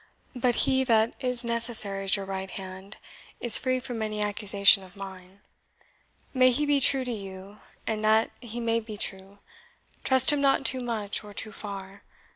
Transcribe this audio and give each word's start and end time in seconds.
But 0.35 0.55
he 0.65 0.83
that 0.85 1.13
is 1.19 1.43
necessary 1.43 2.05
as 2.05 2.15
your 2.15 2.25
right 2.25 2.49
hand 2.49 2.93
to 2.93 2.97
your 2.97 3.03
safety 3.11 3.45
is 3.45 3.57
free 3.59 3.79
from 3.79 4.01
any 4.01 4.19
accusation 4.19 4.81
of 4.81 4.95
mine. 4.95 5.41
May 6.33 6.49
he 6.49 6.65
be 6.65 6.79
true 6.79 7.05
to 7.05 7.11
you; 7.11 7.59
and 7.85 8.03
that 8.03 8.31
he 8.39 8.59
may 8.59 8.79
be 8.79 8.97
true, 8.97 9.37
trust 10.03 10.33
him 10.33 10.41
not 10.41 10.65
too 10.65 10.79
much 10.79 11.23
or 11.23 11.35
too 11.35 11.51
far. 11.51 12.01